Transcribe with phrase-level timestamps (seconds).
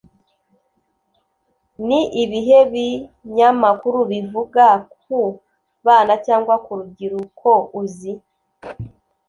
[1.87, 4.65] Ni ibihe binyamakuru bivuga
[5.01, 5.19] ku
[5.85, 7.49] bana cyangwa ku rubyiruko
[7.81, 8.11] uzi?